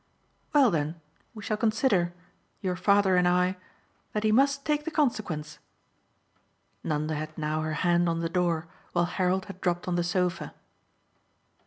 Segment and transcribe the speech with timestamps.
[0.51, 0.99] "Well then,
[1.35, 2.11] we shall consider
[2.59, 3.55] your father and I
[4.13, 5.59] that he must take the consequence."
[6.83, 10.55] Nanda had now her hand on the door, while Harold had dropped on the sofa.